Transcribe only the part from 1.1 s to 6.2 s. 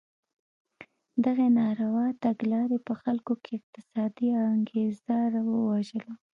دغې ناروا تګلارې په خلکو کې اقتصادي انګېزه ووژله.